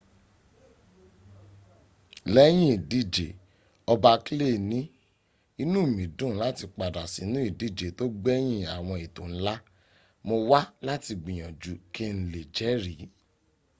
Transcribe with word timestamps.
lẹ́yìn 2.35 2.69
ìdìje 2.77 3.27
ọba 3.93 4.11
clay 4.25 4.55
ní 4.69 4.79
inú 5.61 5.79
mi 5.95 6.03
dùn 6.17 6.33
láti 6.43 6.65
padà 6.77 7.01
sínú 7.13 7.37
ìdíje 7.49 7.87
tó 7.97 8.05
gbẹ̀yìn 8.21 8.69
àwọn 8.75 8.97
ètò 9.05 9.23
ńlá. 9.31 9.55
mo 10.27 10.35
wá 10.49 10.61
láti 10.87 11.11
gbìyànjú 11.21 11.73
kí 11.93 12.05
n 12.15 12.17
lè 12.33 12.41
jẹri. 12.55 12.95